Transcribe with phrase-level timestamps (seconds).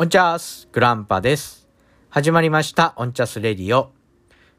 [0.00, 1.66] オンチャースグランパです。
[2.08, 3.90] 始まりましたオンチャスレディオ。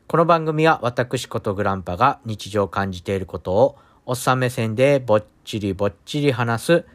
[0.06, 6.86] この番組は私ことグランパが日常感じていることをおっさん目線でぼっちりぼっちり話す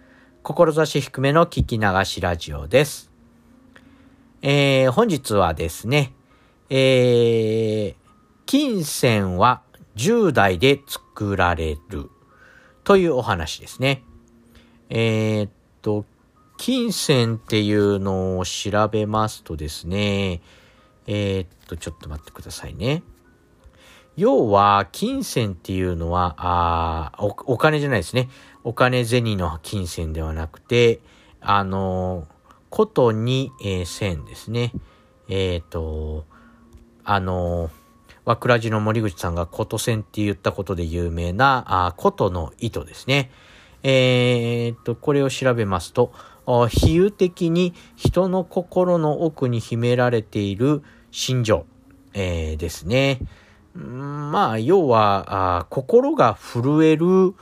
[0.42, 3.10] 志低めの聞き流しラジオです。
[4.42, 6.12] えー、本日はですね、
[6.68, 7.94] えー、
[8.44, 9.62] 琴線は
[9.96, 12.10] 10代で作られる
[12.84, 14.02] というお話ですね。
[14.90, 15.50] えー、っ
[15.80, 16.04] と、
[16.64, 20.40] 金銭っていうのを調べますとですね、
[21.06, 23.02] えー、っと、ちょっと待ってくださいね。
[24.16, 28.30] 要は、金銭っていうのは、あおお金じゃないですね。
[28.62, 31.00] お金銭の金銭ではなくて、
[31.42, 32.26] あの、
[32.70, 34.72] ことに、えー、線ですね。
[35.28, 36.24] えっ、と、
[37.04, 37.68] あの、
[38.24, 43.30] 和倉寺の森口さんが琴線って言ったことで有名な、あ琴の糸ですね。
[43.82, 46.14] えー、っと、これを調べますと、
[46.46, 51.66] 比喩的に人の心の奥に秘められている心情、
[52.12, 53.20] えー、ですね。
[53.74, 57.34] まあ、要は、あ心が震える、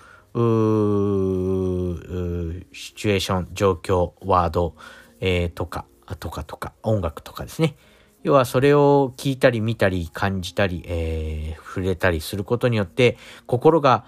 [2.72, 4.74] シチュエーション、状況、ワード、
[5.20, 5.84] えー、とか、
[6.18, 7.76] とかとか、音楽とかですね。
[8.22, 13.16] 要はそれを聞いたり見たり感じたり、えー、触れたりすることによって
[13.46, 14.04] 心が、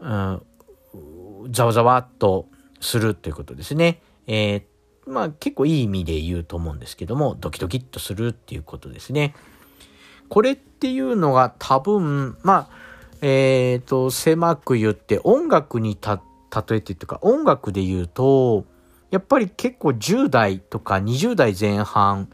[0.00, 0.42] うん、
[1.50, 2.48] ざわざわっと
[2.80, 4.02] するということですね。
[4.26, 9.34] えー、まあ結構いい意味で言うと思うんですけども、ドキドキっとするっていうことですね。
[10.28, 12.84] これっていうのが多分、まあ、
[13.20, 18.64] えっ、ー、と、狭く言って音楽に、例えてというか、音楽で言うと、
[19.10, 22.28] やっぱり結構10代とか20代前半、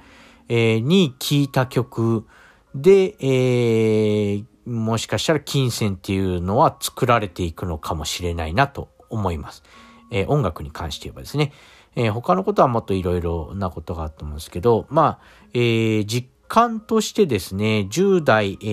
[0.49, 2.27] えー、に聴いた曲
[2.75, 9.63] で、えー、もしかしたら金銭っていうのは作られていくのかもしれないなと思います。
[10.11, 11.53] えー、音楽に関して言えばですね。
[11.97, 15.19] えー、他のことはもっといろいろなことがあると思うんですけど、まあ、
[15.55, 18.67] えー、実感としてですね、10代、え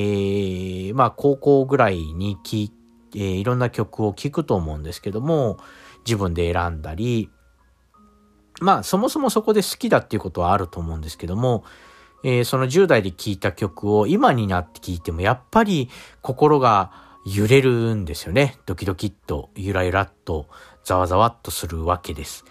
[0.92, 2.72] ー、まあ、高校ぐらいにき、
[3.16, 5.58] えー、いろんな曲を聴くと思うんですけども、
[6.06, 7.30] 自分で選んだり、
[8.62, 11.64] まあ、そもそもそこで好きだっていうことはあると思うんですけども、
[12.24, 15.90] えー、その10代で聴いた曲を今になって聴いても、やっぱり
[16.22, 16.92] 心が
[17.26, 18.58] 揺れるんですよね。
[18.66, 20.48] ドキドキっと、ゆらゆらっと、
[20.84, 22.46] ざわざわっとするわけです。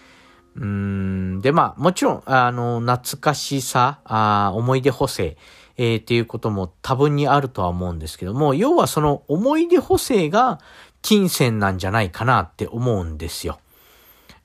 [0.56, 5.36] うんで、まあ、もちろん、あの、懐かしさ、あ思い出補正、
[5.76, 10.58] えー、っていうことも多分にあるとは思うんですけども、要はその思い出補正が
[11.02, 13.58] 金銭なんじゃないかなって思うんですよ。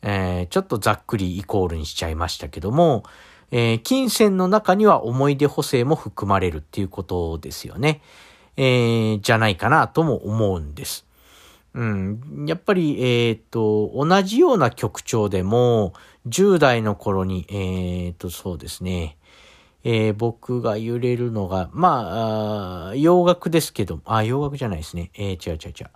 [0.01, 3.03] えー、ちょっとざっくりイコールにしちゃいましたけども、
[3.51, 8.01] えー、金銭の中には思い出補正も含まれるっていうことですよね。
[8.57, 11.05] えー、じゃないかなとも思うんです。
[11.73, 12.45] うん。
[12.47, 15.93] やっぱり、えっ、と、同じような曲調でも、
[16.27, 19.17] 10代の頃に、えっ、と、そうですね。
[19.83, 25.11] えー、僕が揺れるのが、まあ、洋楽ですけど、あ、洋楽じゃないですね。
[25.15, 25.89] えー、違う違う違う。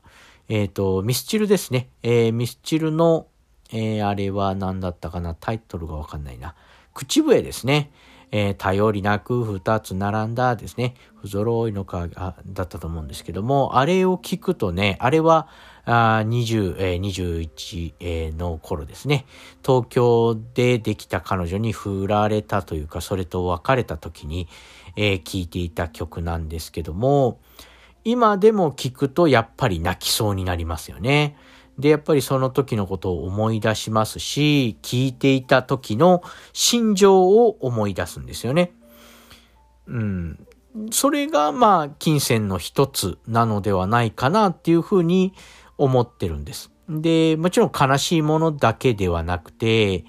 [0.47, 1.89] えっ、と、ミスチルですね。
[2.03, 3.27] えー、ミスチルの、
[3.71, 5.35] えー、あれは何だったかな？
[5.35, 6.55] タイトルがわかんないな。
[6.93, 7.91] 口笛ですね。
[8.31, 10.95] えー、頼りなく二つ並んだですね。
[11.21, 15.47] 不揃いのか、だったと思うんですけども、あれを聞くとね、あれは、
[15.85, 19.25] あ20、えー、21、の頃ですね。
[19.65, 24.47] 東京でできた彼女に振られたというか、それと別れた時に、
[24.95, 27.39] えー、聴いていた曲なんですけども、
[28.03, 31.35] 今でも聞くとやっぱり泣きそうになりますよね。
[31.77, 38.71] で、やっぱりその時のことを思い出しますし、聞いていた時の心情を思い出すんですよね。
[39.87, 40.47] うん。
[40.91, 45.33] それが、まあ、金銭の一つなのではないかなっていうふうに
[45.77, 46.71] 思ってるんです。
[46.89, 50.05] で、もちろん悲しいものだけではなくて、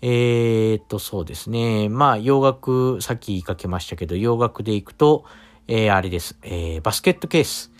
[0.00, 1.88] えー、っと、そうですね。
[1.88, 5.24] まあ、洋楽、さっき言いかけましたけど、洋楽で行くと、
[5.66, 6.38] えー、あれです。
[6.42, 7.72] えー、バスケットケース。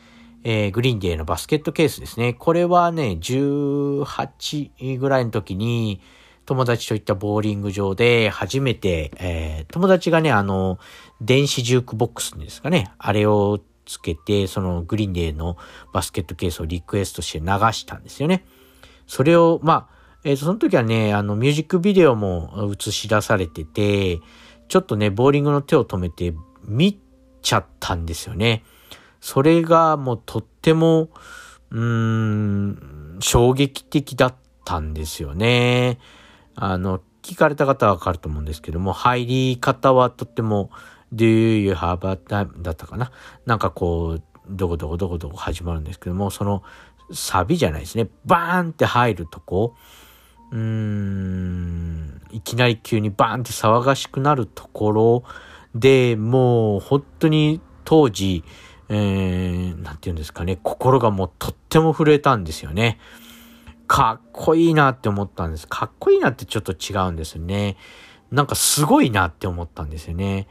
[0.44, 2.34] えー、 Green Day の Basket Case ですね。
[2.34, 6.00] これはね、18ぐらいの時に、
[6.46, 10.78] 友達と行ったボーリング場で初めて、えー、友達がね、あの、
[11.20, 12.90] 電子ジュークボックスですかね。
[12.96, 15.58] あれをつけて、その Green Day の
[15.92, 18.46] Basket Case をリクエストして流したんですよね。
[19.06, 24.20] それを、まあ、えっ、ー、と、その時はね、あの、ミュージックビデオも映し出されてて、
[24.68, 26.34] ちょっとね、ボーリングの手を止めて
[26.64, 26.98] 見
[27.42, 28.64] ちゃったんですよね。
[29.20, 31.08] それがもうとっても、
[31.70, 34.34] うーん、衝撃的だっ
[34.64, 35.98] たんですよね。
[36.54, 40.70] あの、聞かれた方はわかると思うんですけども、入り方はとっても、
[41.12, 42.62] Do you have a time?
[42.62, 43.10] だったかな？
[43.44, 46.62] なんかこう、どこどこどこどこ始まるんですけども、その
[47.12, 48.08] サビじゃないですね。
[48.24, 49.74] バーンって入るとこ。
[50.50, 55.24] うーん、いきなり急にバーンって騒がしくなるところ
[55.74, 58.44] で、もう本当に当時、
[58.88, 62.98] えー、なんて言うんですかね、心がもうとっても震えたんですよね。
[63.86, 65.66] かっこいいなって思ったんです。
[65.66, 67.76] かっこいいなってちょっと違うんですね。
[68.30, 70.46] なんかすごいなって思ったんですよね。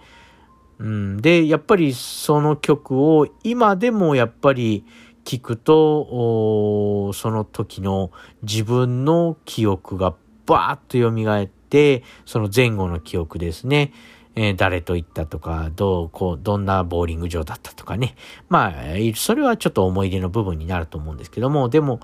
[0.79, 4.85] うん、で、やっぱりその曲を今でもやっぱり
[5.25, 8.11] 聞くと、その時の
[8.43, 13.91] 自分の記憶がバーッと蘇って、その前後の記憶ですね。
[14.39, 18.15] えー、誰と行ったとか、どう、こう、どんなボーリング場だったとかね。
[18.49, 18.73] まあ、
[19.15, 21.99] それはちょっと思い出の部分になると思うんですけども、でも、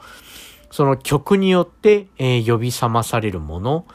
[0.71, 3.85] その曲によって、えー、呼び覚まされるもの、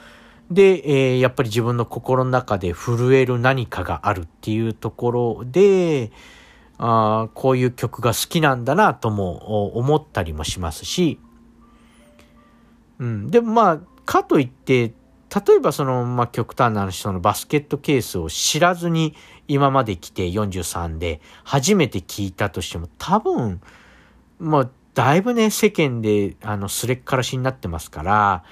[0.52, 6.12] で、えー、やっぱり自分の心の中で震える何かがあるっていうところで、
[6.79, 11.19] あこういう曲が好きなんだなとも思ったりもしますし、
[13.00, 14.93] うん、でもまあ、かといって、
[15.46, 19.14] 例えばその、まあ、極端な話、そのバスケットケースを知らずに
[19.46, 23.61] 今まで来て43で初めて聞いたとしても多分、
[24.38, 28.44] まあ、だいぶね、世間で、あの、すれっからしになってますから、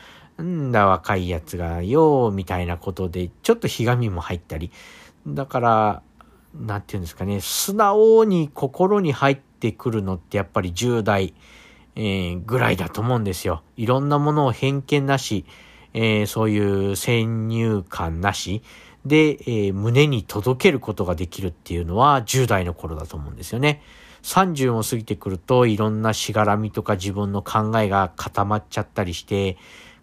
[0.42, 4.70] んだ若いやつがよ、みたいなことで、ちょっとひがみも入ったり。
[5.26, 6.02] だから、
[6.54, 11.34] なんていうんですかね、素直に心に入ってくるのってやっぱり10代、
[11.96, 13.62] えー、ぐらいだと思うんですよ。
[13.76, 15.46] いろんなものを偏見なし、
[15.98, 18.62] えー、そういう先入観なし
[19.06, 23.80] で、えー、胸に届けることができるっていうのは10代の頃だと思うんですよね。
[24.22, 29.56] 30も過ぎてくるといろんなしがらみとか自分の考えが固まっちゃったりして、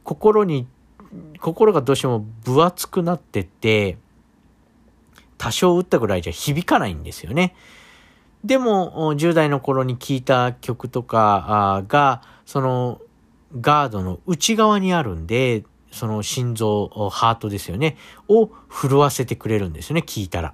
[0.04, 0.66] 心に、
[1.40, 3.98] 心がどうしても分厚くなってって、
[5.38, 7.54] 多少打ったぐらいじゃ響かないんですよね。
[8.44, 13.00] でも、10代の頃に聴いた曲とかが、その、
[13.62, 15.64] ガードの内側にあるんで、
[15.94, 17.98] その心臓、ハートですよね、
[18.28, 20.54] を震わせてくれるんですよね、聞いたら。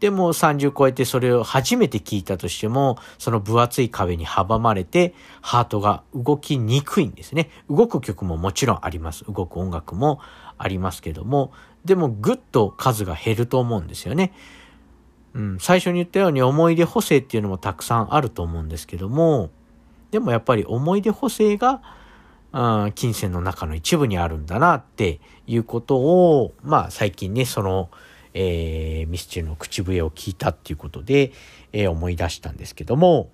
[0.00, 5.12] でも30超えてそれを初めて聞いたとしても、その分厚い壁に阻まれて、
[5.42, 7.50] ハートが動きにくいんですね。
[7.68, 9.24] 動く曲ももちろんあります。
[9.24, 10.20] 動く音楽も
[10.56, 11.52] ありますけども、
[11.84, 14.32] でもぐっと数が減ると思うんですよね。
[15.34, 19.50] うん、最初に言ったように思い出補正っていうのもたくさんあると思うんですけども、
[20.10, 21.82] でもやっぱり思い出補正が、
[22.58, 27.88] うん、金銭の中の一部にあるんだなっていうことを、まあ最近ね、その、
[28.34, 31.30] えー、ミスチルの口笛を聞いたっていうことで、
[31.72, 33.30] えー、思い出したんですけども、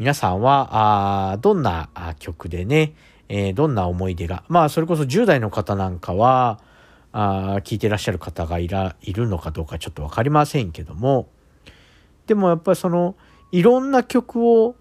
[0.00, 1.88] 皆さんは、あどんな
[2.18, 2.94] 曲でね、
[3.28, 6.58] えー、どんな思い出が、まあ、それこそ10代の方なんかは、
[7.12, 11.28] あ聞いてらっしゃる方がいら、いるのかどうかちょっとわかりませんけども、
[12.26, 13.14] でもやっぱりその、
[13.52, 14.74] いろんな曲を、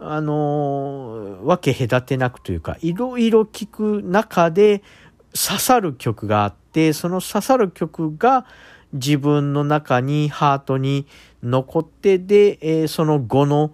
[0.00, 4.82] あのー、分け隔てなくというか、いろいろ聴く中で
[5.34, 8.46] 刺さる曲があって、その刺さる曲が
[8.92, 11.06] 自分の中に、ハートに
[11.42, 13.72] 残って、で、えー、その後の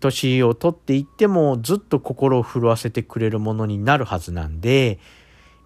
[0.00, 4.98] 年を取っていってもずっと心を震わせてくれるものになるはずなんで、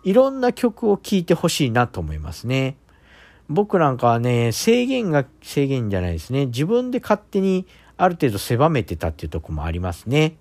[0.05, 2.77] いろんな曲を聴いてほしいなと思いますね。
[3.49, 6.47] 僕なんかはね、制限が制限じゃないですね。
[6.47, 7.67] 自分で勝手に
[7.99, 10.37] ある程度狭めてたっていうとこもありますね。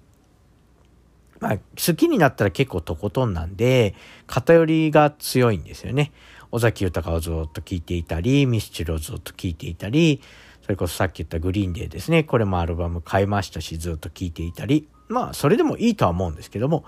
[1.39, 3.95] まあ、好きになったら結構とことんなんで、
[4.25, 6.11] 偏りが強いんですよね。
[6.51, 10.21] 尾崎豊をずっと聴いていたり、ミスチルをずっと聴いていたり、
[10.61, 12.23] それこそさっき言ったグリーンデーですね。
[12.23, 14.87] これもアルバム買いましたし、ずっと聴いていたり。
[15.07, 16.85] まあ、それでもいいとは思うんですけども、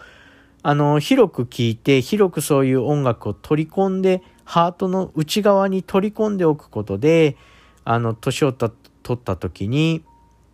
[0.61, 7.37] あの、広く聴いて、広くそういう音楽を取り込んで、ハートの内側に取り込んでおくことで、
[7.85, 8.73] あの、年を取
[9.13, 10.03] った時に、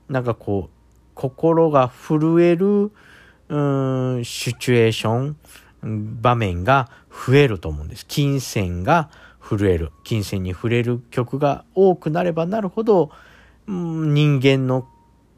[0.09, 0.75] なんかこう、
[1.13, 2.91] 心が震える、
[3.49, 3.57] う
[4.19, 5.37] ん、シチュエーション、
[6.21, 8.05] 場面が増えると思うんです。
[8.07, 9.09] 金銭が
[9.39, 9.91] 震える。
[10.03, 13.11] 金銭に触れる曲が多くなればなるほど、
[13.67, 14.87] うん、人間の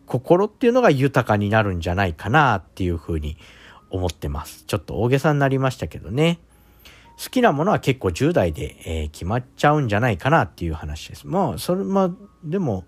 [0.06, 3.38] 心っていうのが豊かになるんじゃないかなっていうふうに
[3.90, 4.64] 思ってます。
[4.66, 6.40] ちょっと大げさになりましたけどね。
[7.22, 11.28] 好きなものは結構10代で、えー、決まっちゃうんじゃないかなっていう話です。
[11.28, 12.12] まあ、それ、まあ、
[12.44, 12.86] でも、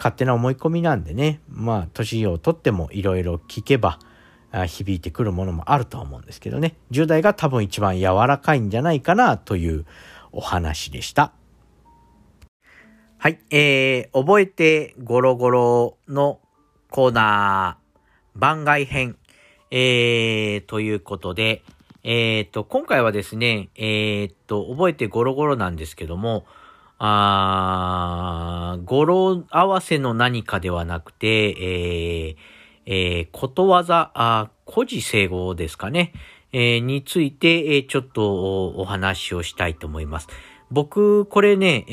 [0.00, 3.98] 勝手な思い込みなんでね、まあ、年をとってもいろいろ聞けば、
[4.66, 6.74] 響いてくるものもあるとは思うんですけどね。
[6.90, 9.84] 10代が多分一番柔らかいんじゃないかなという
[10.32, 11.32] お話でした。
[13.18, 16.40] はい、えー、覚えてゴロゴロの
[16.88, 19.16] コーナー、番外編、
[19.70, 21.62] えー、ということで、
[22.02, 26.46] えー、と、今回はですね、えー、と、覚えてゴロゴロなんですけども、
[27.02, 31.48] あ語呂合わせの何かではなくて、
[32.28, 32.36] えー、
[32.84, 36.12] えー、ことわざ、あ、古事成語ですかね。
[36.52, 40.28] えー、について、えー、ちょっとお話をしたいと思います。
[40.70, 41.92] 僕、これね、え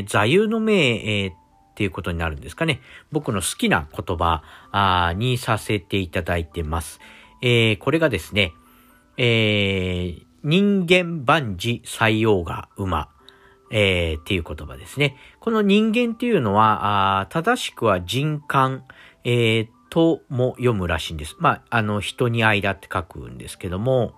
[0.00, 1.34] ー、座右の銘、えー、っ
[1.74, 2.80] ていうことになるんですかね。
[3.10, 7.00] 僕の好きな言葉あにさせていただいてます。
[7.42, 8.52] えー、これがですね、
[9.16, 13.08] えー、人間万事採用が馬、
[13.70, 15.16] えー、っていう言葉ですね。
[15.40, 18.84] この人間っていうのは、あ正しくは人間、
[19.24, 21.36] えー、とも読むらしいんです。
[21.38, 24.14] まあ、あの、人に間って書くんですけども、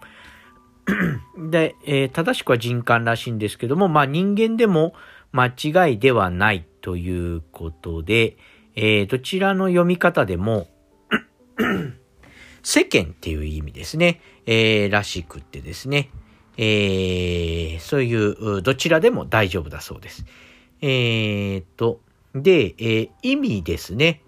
[1.51, 4.95] で、えー、正しくは人間らしいんですけども、まあ人間でも
[5.33, 8.37] 間違いではないということで、
[8.75, 10.69] えー、どちらの読み方でも
[12.63, 16.11] 世間っていう意味ですね、えー、らしくってですね、
[16.59, 20.27] えー、そういう、どちらでも大丈夫だそうです。
[20.83, 22.01] えー、と、
[22.35, 24.23] で、えー、意味ですね。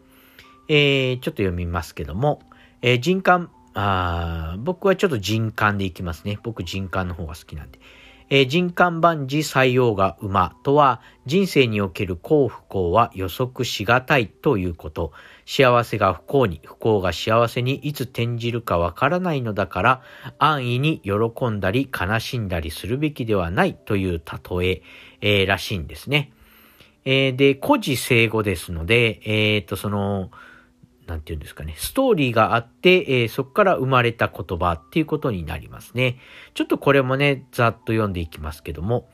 [0.69, 2.41] えー、ちょっと読みますけども、
[2.83, 6.39] えー、人感、あ僕はちょっと人感でいきますね。
[6.43, 7.81] 僕人感の方が好きなんで。
[8.31, 15.13] えー、人間万事採用が馬とは、人生における幸不幸は予測しがたいということ。
[15.47, 20.03] 幸せが不幸に、不幸が幸せにいつ転じるかわからないのだから、
[20.39, 24.23] 安易に喜んだり悲しんだりするべきではないという
[24.59, 24.83] 例え、
[25.21, 26.33] えー、らしいんですね。
[27.05, 30.31] えー、で、古事成語ですので、えっ、と、その、
[31.11, 36.19] なんて言うんですかね、ストーリーがあって、えー、そこから生まれた言葉っていうことになりますね。
[36.55, 39.09] ちょっとこれもね、ざっと読んでいきますけども、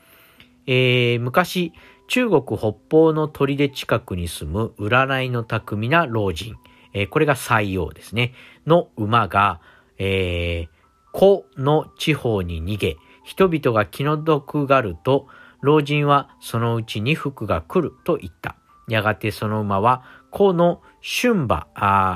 [0.67, 1.73] えー、昔、
[2.07, 6.55] 中国北方の砦近くに住む占いの巧みな老人、
[6.93, 8.33] えー、これが西洋ですね、
[8.67, 9.59] の馬が、
[9.97, 15.27] えー、古の地方に逃げ、人々が気の毒がると、
[15.61, 18.55] 老人はそのうちに服が来ると言った。
[18.87, 21.67] やがてその馬は、この春馬、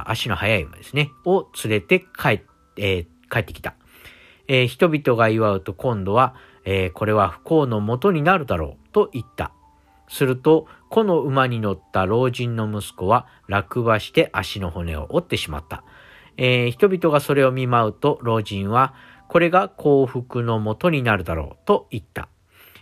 [0.08, 2.42] 足の速い馬ですね、を連れて帰,、
[2.78, 3.76] えー、帰ってきた。
[4.48, 9.54] えー、人々が祝うと今度は、えー、これは不幸のもとになるだろうと言った。
[10.10, 15.84] すると、この馬に乗った老人の息子は落馬して足の骨を折ってしまった。
[16.36, 18.94] えー、人々がそれを見舞うと老人は、
[19.30, 22.28] これが幸福のもとになるだろうと言った。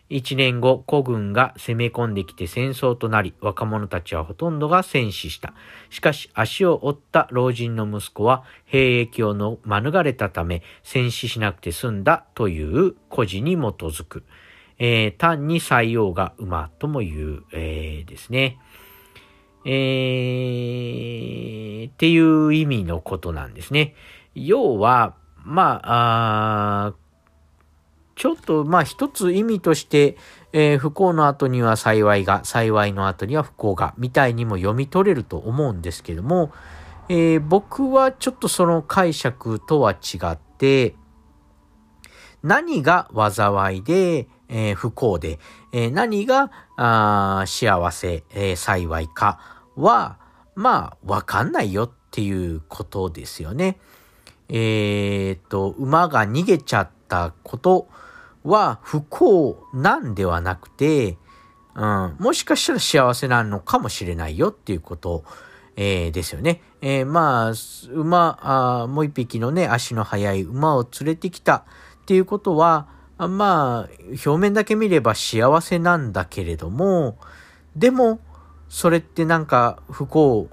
[0.09, 5.53] 一年後、古軍が攻め込んできて戦争となり、若者たちはほとんどが戦死した。
[5.91, 14.23] しかし、足を折った老人の息子は、兵役をの免れたため、戦死しなくて済んだという故事に基づく。
[14.79, 18.57] えー、単に採用が馬とも言う、えー、ですね。
[19.65, 23.93] えー、っていう意味のことなんですね。
[24.33, 26.93] 要は、まあ、あ
[28.19, 30.17] ちょっと、まあ一つ意味として、
[30.51, 36.51] えー、不幸の後には幸いが、幸いの後には不幸が、みたいにも読み取れると思うんですけども、
[37.07, 40.95] えー、僕はちょっとその解釈とは違って、
[42.43, 45.39] 何が災いで、えー、不幸で、
[45.71, 49.39] えー、何があ幸せ、えー、幸いか
[49.77, 50.19] は、
[50.55, 53.79] まあ、わかんないよっていうことですよね。
[54.49, 57.87] えっと、馬が逃げちゃったこと
[58.43, 61.17] は不幸なんではなくて、
[61.75, 65.23] うん、もしかしたら幸せなのかもしれないよっていうこと、
[65.75, 66.61] えー、ですよね。
[66.81, 67.53] えー、まあ、
[67.91, 68.39] 馬
[68.83, 71.63] あ、もう一匹のね、足の速い馬を連れてきたっ
[72.05, 73.89] ていうことは、まあ、
[74.25, 77.17] 表面だけ見れば幸せなんだけれども、
[77.75, 78.19] でも、
[78.69, 80.47] それってなんか不幸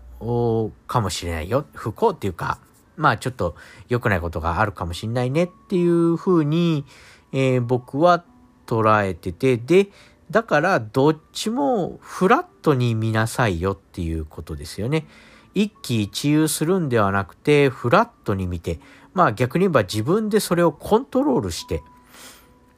[0.86, 1.66] かもしれないよ。
[1.74, 2.58] 不幸っていうか、
[2.96, 3.56] まあちょっと
[3.88, 6.84] 良くないことがあるかもしれないねっていうふうに、
[7.38, 8.24] えー、僕は
[8.64, 9.88] 捉えてて、で、
[10.30, 15.06] だからどっちもフラットに見なさいよっていうことですよね。
[15.52, 18.80] 一喜一憂するんではなくて、フラットに見て、
[19.12, 21.82] まあ逆に言えば自分でそれをコントロールして、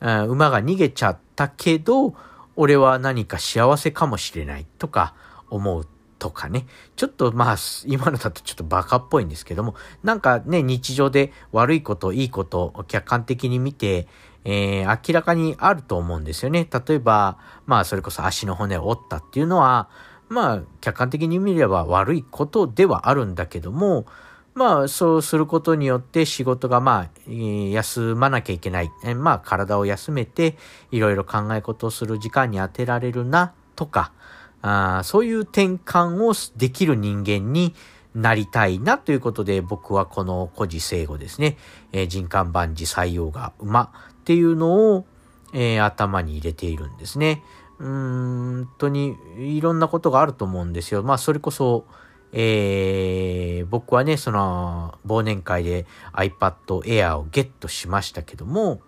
[0.00, 2.14] 馬が逃げちゃったけど、
[2.56, 5.14] 俺は何か幸せかもしれないとか
[5.50, 5.86] 思う
[6.18, 6.66] とかね。
[6.96, 14.08] ちょっとまあ、今のだとちょっとバカっぽいんですけども、なんかね、日常で悪いこと、いいことを客観的に見て、
[14.45, 16.68] えー、明らかにあると思うんですよね。
[16.71, 19.88] 例えば、まあ、それこそ足の骨を折ったっていうのは、
[20.28, 24.07] まあ、客観的に見れば悪いことではあるんだけども、
[24.54, 28.90] まあ、そうすることによって仕事がまあ、休まなきゃいけない。
[29.16, 30.57] まあ、体を休めて、
[30.90, 34.12] いろいろ考え事をする時間に当てられるな、とか、
[34.61, 37.75] あそういう転換をできる人間に
[38.14, 41.57] なりたいなということで、僕はこの古事成語ですね、
[41.92, 43.92] えー、人間万事採用が馬
[44.28, 45.06] っていうのを、
[45.54, 47.42] えー、頭に入れているんですね。
[47.78, 51.02] うーん、本当にいろんなことがあると思うんですよ。
[51.02, 51.87] まあ、それこそ、
[52.32, 58.82] えー、僕はね、その、忘年会で iPad Air をゲットしましたけども、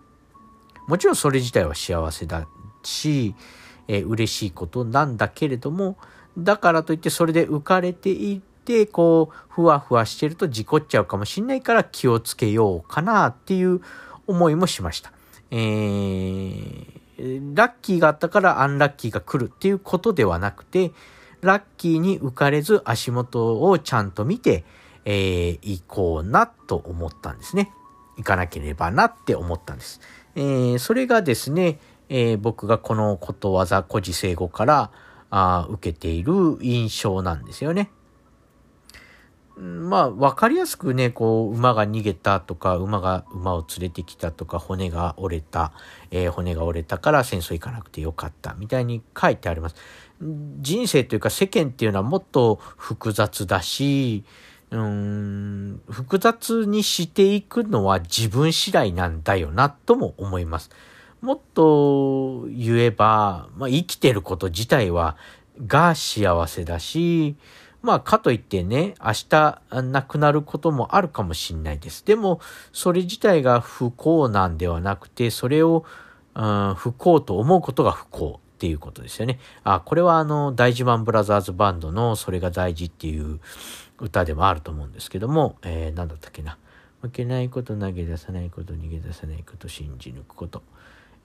[0.86, 2.46] もちろんそれ自体は幸せだ
[2.82, 3.34] し、
[3.88, 5.96] えー、嬉しいことなんだけれども、
[6.36, 13.80] だからといってそれで浮かれていって、こう、ふわふわしてると事故っちゃうかもしんないから気をつけようかなっていう
[14.26, 15.14] 思いもしました。
[15.50, 20.92] えー、ラッキーがあったからアンラッキーが来るっていうことではなくて、
[21.40, 24.64] ラッキーに浮かれず足元をちゃんと見て、
[25.04, 27.72] えー、行こうなと思ったんですね。
[28.16, 30.00] 行かなければなって思ったんです。
[30.34, 34.90] えー、それがですね、えー、僕がこのことわざ古事成語から
[35.30, 37.90] あ受けている印象なんですよね。
[39.60, 45.72] まあ、わかりやすくね、こう、馬が逃げたとか、馬が馬を連れてきたとか、骨が折れた、
[46.10, 49.76] えー、骨が折れたから戦争行かなくてよかった、みたいに書いてあります。
[50.20, 54.24] 人生というか世間っていうのはもっと複雑だし、
[54.70, 60.70] うん、複雑にしていくのは自分次第なんだよな、とも思います。
[61.20, 65.18] もっと言えば、まあ、生きてること自体は、
[65.66, 67.36] が幸せだし、
[67.82, 72.04] まあ、かといってね、明日亡くなることもあるかもしんないです。
[72.04, 72.40] でも、
[72.72, 75.84] それ自体が不幸なんではなくて、それを、
[76.34, 79.38] うん、不幸と思うことが不幸っていうことですよね。
[79.64, 83.40] あ、これはあの、大事マンブラザーズバンドのそれが大事っていう
[83.98, 86.58] 歌でもあると思うんですけども、えー、なんだったっけな。
[87.00, 90.62] 負けないこと、投げ出さないこと、逃げ出さないこと、信じ抜くこと。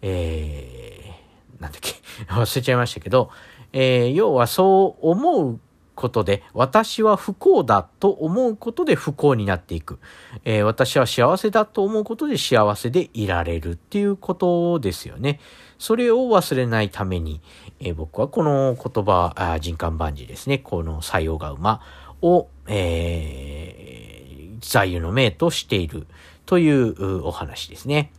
[0.02, 1.96] えー、なんだっけ
[2.32, 3.30] 忘れちゃいましたけど、
[3.74, 5.60] えー、要はそう思う
[5.96, 10.00] ことで、私は不幸だと思うことで不幸になっていく。
[10.44, 15.40] えー、私は幸せだと思うことで幸せでいられるっていうことですよね。
[15.80, 17.42] それを忘れないために、
[17.80, 20.60] えー、僕はこの言葉、あ人間万事ですね。
[20.60, 21.82] この採用が馬
[22.22, 26.08] を、えー、座右の銘としている
[26.46, 28.12] というお話ですね。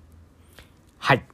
[0.99, 1.25] はい。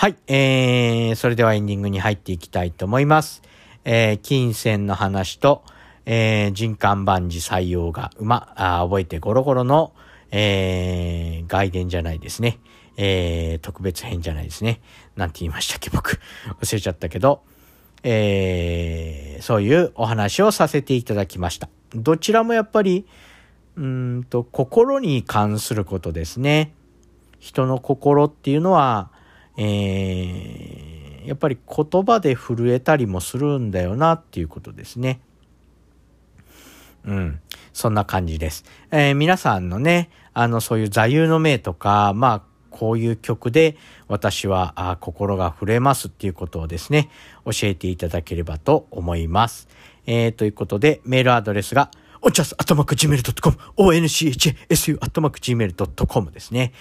[0.00, 3.42] はい、えー、それではエンディングに入っていきたいと思います。
[3.84, 5.64] えー、金銭の話と、
[6.06, 9.92] えー、人間万事採用が馬、あ覚えてゴロゴロの、
[10.30, 12.60] えー、外伝じゃないですね。
[12.96, 14.80] えー、特別編じゃないですね。
[15.16, 16.20] なんて言いましたっけ、僕。
[16.62, 17.42] 忘れちゃったけど、
[18.04, 21.68] えー、そういうお話をさせていただきました。
[21.92, 23.04] どちらもやっぱり、
[23.76, 26.72] うんと、心に関することですね。
[27.40, 29.10] 人の心っていうのは、
[29.60, 35.20] えー、やっぱり言葉で震えたりもするんだよなっていうことですね。
[37.04, 37.40] うん。
[37.72, 38.64] そんな感じです。
[38.92, 47.10] えー、皆さんのね、あの、そういう座右の銘とか、まあ、こういう曲で私はあ心が震えますっていうことをですね、
[47.44, 49.66] 教えていただければと思います。
[50.06, 51.90] えー、ということで、メールアドレスが、
[52.20, 56.72] おちゃす、あとまく gmail.com、onchsu、あとまく gmail.com ですね。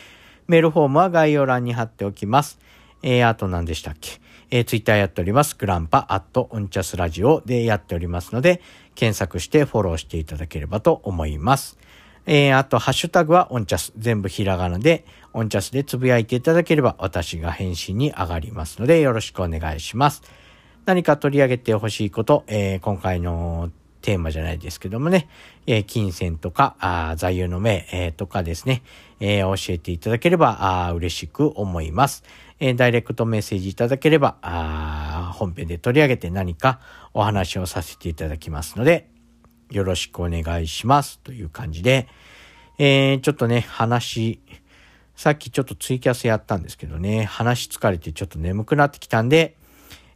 [0.47, 2.59] メールフォームは概要欄に貼っておきます。
[3.03, 4.19] えー、あと何でしたっけ？
[4.49, 5.55] えー、ツイッターやっております。
[5.57, 8.62] グランパアットオンチャスラジオでやっておりますので、
[8.95, 11.77] 検索してフォローしていただければと思います。
[12.25, 13.93] えー、あと、ハッシュタグはオンチャス。
[13.97, 20.23] 全部ひらがなで、オンチャスでつぶやいていただければ私が返信に上がりますので、よろしくお願いします。
[20.86, 23.69] 何か取り上げてほしいこと、えー、今回の
[24.01, 25.27] テーマじゃないですけどもね、
[25.65, 28.83] えー、金銭とか、あ座右の銘、えー、とかですね、
[29.19, 32.23] えー、教えていただければあ嬉しく思います。
[32.60, 36.80] えダイレクトメッセージいただければあ、本編で取り上げて何か
[37.13, 39.10] お話をさせていただきますので、
[39.70, 42.08] よろしくお願いしますという感じで、
[42.80, 44.39] えちょっとね、話、
[45.15, 49.56] さっきちょっとツイキャスやったんですけどね、話疲れてちょっと眠くなってきたんで、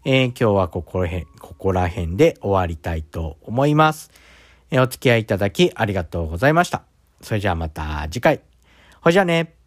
[0.04, 4.12] えー、今日はここら辺、ここら辺で終わりたいと思います。
[4.72, 6.84] えー、お付き合いいただきありがとうございました。
[7.22, 8.42] それじゃあまた次回。
[9.02, 9.61] ほいじゃね。